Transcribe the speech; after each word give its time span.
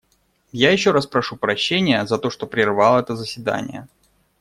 Я 0.51 0.71
еще 0.71 0.89
раз 0.89 1.05
прошу 1.05 1.35
прощения 1.37 2.07
за 2.07 2.17
то, 2.17 2.31
что 2.31 2.47
прервал 2.47 2.97
это 2.97 3.15
заседание. 3.15 3.87